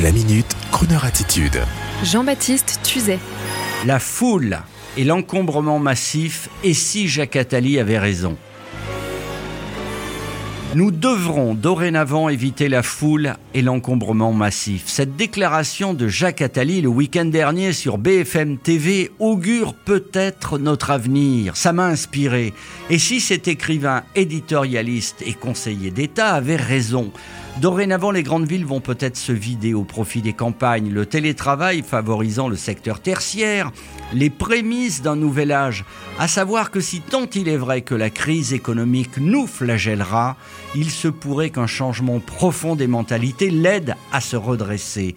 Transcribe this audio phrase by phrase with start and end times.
[0.00, 1.60] La minute, Kroneur attitude.
[2.02, 3.18] Jean-Baptiste Tuzet.
[3.84, 4.58] La foule
[4.96, 8.38] et l'encombrement massif, et si Jacques Attali avait raison
[10.74, 14.84] nous devrons dorénavant éviter la foule et l'encombrement massif.
[14.86, 21.58] Cette déclaration de Jacques Attali le week-end dernier sur BFM TV augure peut-être notre avenir.
[21.58, 22.54] Ça m'a inspiré.
[22.88, 27.12] Et si cet écrivain éditorialiste et conseiller d'État avait raison
[27.60, 32.48] Dorénavant, les grandes villes vont peut-être se vider au profit des campagnes, le télétravail favorisant
[32.48, 33.70] le secteur tertiaire,
[34.14, 35.84] les prémices d'un nouvel âge,
[36.18, 40.36] à savoir que si tant il est vrai que la crise économique nous flagellera,
[40.74, 45.14] il se pourrait qu'un changement profond des mentalités l'aide à se redresser.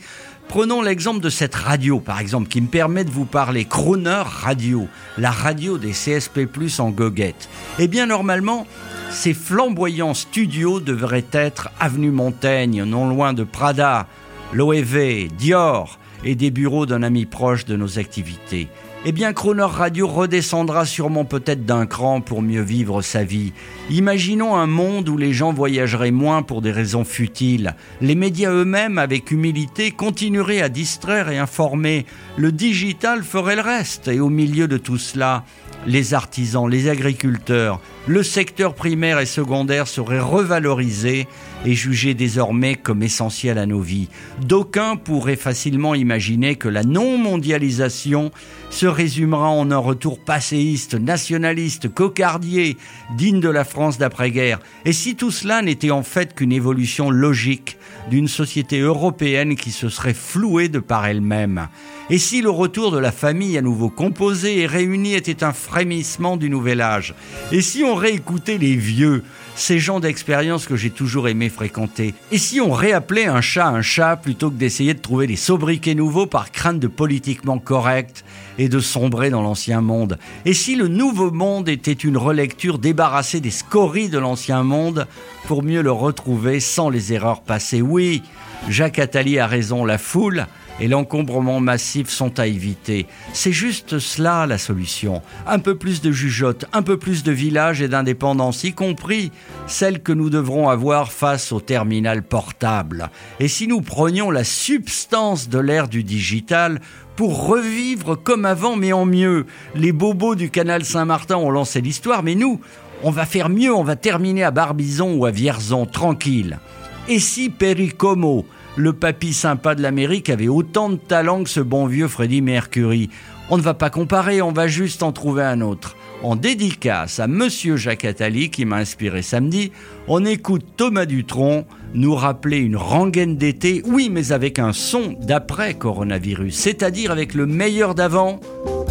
[0.47, 4.87] Prenons l'exemple de cette radio, par exemple, qui me permet de vous parler, Crooner Radio,
[5.17, 6.47] la radio des CSP+,
[6.79, 7.49] en goguette.
[7.79, 8.65] Eh bien, normalement,
[9.09, 14.07] ces flamboyants studios devraient être Avenue Montaigne, non loin de Prada,
[14.53, 18.67] l'OEV, Dior et des bureaux d'un ami proche de nos activités
[19.07, 23.53] eh bien Croner Radio redescendra sûrement peut-être d'un cran pour mieux vivre sa vie.
[23.91, 27.75] Imaginons un monde où les gens voyageraient moins pour des raisons futiles.
[28.01, 32.07] Les médias eux-mêmes, avec humilité, continueraient à distraire et informer.
[32.35, 34.07] Le digital ferait le reste.
[34.07, 35.43] Et au milieu de tout cela,
[35.85, 41.27] les artisans, les agriculteurs, le secteur primaire et secondaire seraient revalorisés
[41.65, 44.09] et jugés désormais comme essentiels à nos vies.
[44.41, 48.31] D'aucuns pourraient facilement imaginer que la non-mondialisation
[48.69, 52.77] se résumera en un retour passéiste, nationaliste, cocardier,
[53.17, 54.59] digne de la France d'après-guerre.
[54.83, 57.77] Et si tout cela n'était en fait qu'une évolution logique
[58.11, 61.67] d'une société européenne qui se serait flouée de par elle-même?
[62.11, 66.37] Et si le retour de la famille à nouveau composée et réunie était un frémissement
[66.37, 67.15] du nouvel âge?
[67.51, 69.23] Et si on réécoutait les vieux,
[69.55, 72.13] ces gens d'expérience que j'ai toujours aimé fréquenter.
[72.31, 75.95] Et si on réappelait un chat un chat plutôt que d'essayer de trouver des sobriquets
[75.95, 78.25] nouveaux par crainte de politiquement correct
[78.57, 80.17] et de sombrer dans l'ancien monde?
[80.45, 85.07] Et si le nouveau monde était une relecture débarrassée des scories de l'ancien monde
[85.47, 87.81] pour mieux le retrouver sans les erreurs passées?
[87.81, 88.23] Oui,
[88.69, 90.47] Jacques Attali a raison, la foule
[90.79, 93.05] et l'encombrement massif sont à éviter.
[93.33, 95.21] C'est juste cela la solution.
[95.47, 99.31] Un peu plus de jugeote, un peu plus de village et d'indépendance, y compris
[99.67, 103.09] celle que nous devrons avoir face au terminal portable.
[103.39, 106.79] Et si nous prenions la substance de l'ère du digital
[107.15, 109.45] pour revivre comme avant mais en mieux.
[109.73, 112.59] Les bobos du canal Saint-Martin ont lancé l'histoire, mais nous,
[113.03, 116.59] on va faire mieux, on va terminer à Barbizon ou à Vierzon, tranquille.
[117.07, 121.85] Et si Pericomo, le papy sympa de l'Amérique, avait autant de talent que ce bon
[121.85, 123.09] vieux Freddie Mercury
[123.49, 125.95] On ne va pas comparer, on va juste en trouver un autre.
[126.23, 129.71] En dédicace à Monsieur Jacques Attali, qui m'a inspiré samedi,
[130.07, 135.75] on écoute Thomas Dutronc nous rappeler une rengaine d'été, oui, mais avec un son d'après
[135.75, 138.39] coronavirus, c'est-à-dire avec le meilleur d'avant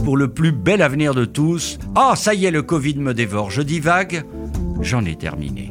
[0.04, 1.78] pour le plus bel avenir de tous.
[1.94, 3.50] Ah, ça y est, le Covid me dévore.
[3.50, 4.24] Je dis vague,
[4.80, 5.70] j'en ai terminé.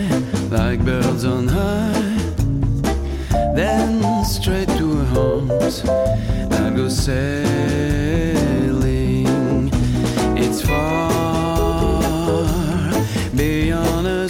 [0.71, 2.17] like birds on high,
[3.53, 7.27] then straight to her arms I'd go sailing.
[10.37, 12.05] It's far
[13.35, 14.29] beyond a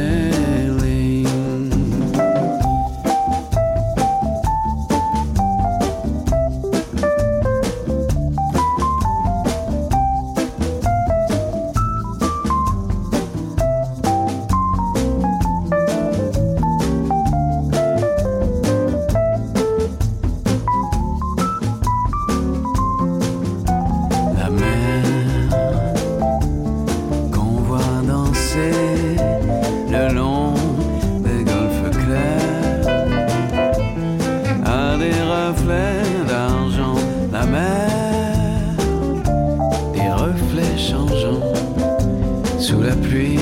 [42.81, 43.39] la pluie,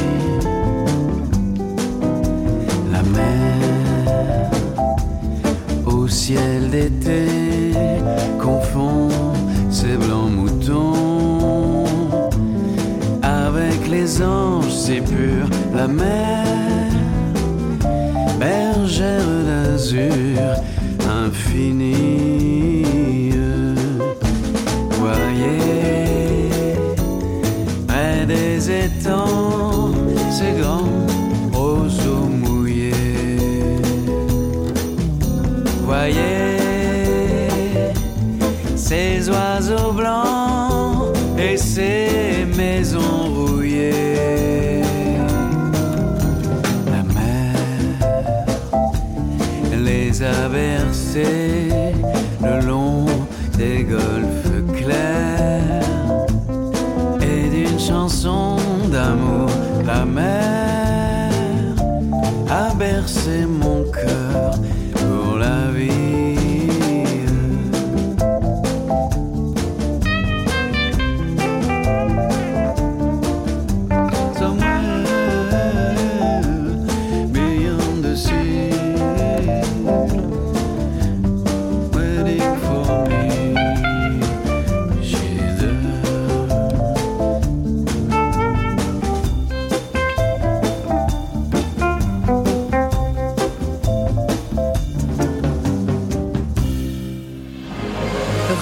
[2.92, 4.52] la mer
[5.86, 7.26] au ciel d'été
[8.40, 9.10] confond
[9.70, 11.86] ses blancs moutons
[13.22, 16.46] avec les anges, c'est pur la mer,
[18.40, 20.12] bergère d'azur
[21.26, 22.86] infinie.
[25.00, 25.79] Voyez
[30.32, 31.08] ces grands
[31.52, 32.94] roseaux mouillés.
[35.86, 36.58] Voyez
[38.76, 44.82] ces oiseaux blancs et ces maisons rouillées.
[46.94, 47.56] La mer
[49.84, 51.70] les a bercés
[52.44, 53.06] le long
[53.58, 55.84] des golfes clairs
[57.22, 58.58] et d'une chanson
[59.86, 61.32] La mer
[62.50, 63.79] a bercé mon